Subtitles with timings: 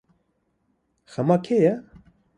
[1.13, 1.73] Xema kê ye?